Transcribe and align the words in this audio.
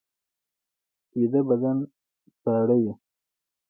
ویده 1.17 1.41
بدن 1.49 1.77
ساړه 2.41 2.75
وي 2.81 2.93